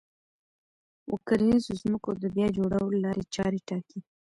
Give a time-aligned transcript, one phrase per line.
[1.11, 3.99] و کرنيزو ځمکو د بيا جوړولو لارې چارې ټاکي